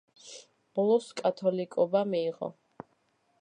[0.79, 2.51] ბოლოს კათოლიკობა მიიღო.